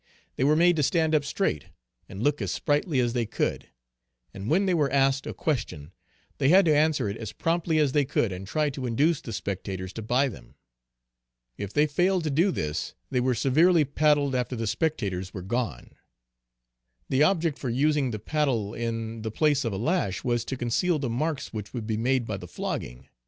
They 0.35 0.43
were 0.43 0.55
made 0.55 0.75
to 0.77 0.81
stand 0.81 1.13
up 1.13 1.23
straight, 1.23 1.65
and 2.09 2.23
look 2.23 2.41
as 2.41 2.49
sprightly 2.51 2.99
as 2.99 3.13
they 3.13 3.27
could; 3.27 3.67
and 4.33 4.49
when 4.49 4.65
they 4.65 4.73
were 4.73 4.89
asked 4.89 5.27
a 5.27 5.33
question, 5.35 5.91
they 6.39 6.49
had 6.49 6.65
to 6.65 6.75
answer 6.75 7.07
it 7.07 7.17
as 7.17 7.33
promptly 7.33 7.77
as 7.77 7.91
they 7.91 8.03
could, 8.03 8.31
and 8.31 8.47
try 8.47 8.71
to 8.71 8.87
induce 8.87 9.21
the 9.21 9.31
spectators 9.31 9.93
to 9.93 10.01
buy 10.01 10.27
them. 10.27 10.55
If 11.55 11.71
they 11.71 11.85
failed 11.85 12.23
to 12.23 12.31
do 12.31 12.49
this, 12.49 12.95
they 13.11 13.19
were 13.19 13.35
severely 13.35 13.85
paddled 13.85 14.33
after 14.33 14.55
the 14.55 14.65
spectators 14.65 15.35
were 15.35 15.43
gone. 15.43 15.91
The 17.09 17.21
object 17.21 17.59
for 17.59 17.69
using 17.69 18.09
the 18.09 18.17
paddle 18.17 18.73
in 18.73 19.21
the 19.21 19.29
place 19.29 19.63
of 19.63 19.71
a 19.71 19.77
lash 19.77 20.23
was, 20.23 20.43
to 20.45 20.57
conceal 20.57 20.97
the 20.97 21.11
marks 21.11 21.53
which 21.53 21.75
would 21.75 21.85
be 21.85 21.95
made 21.95 22.25
by 22.25 22.37
the 22.37 22.47
flogging. 22.47 23.07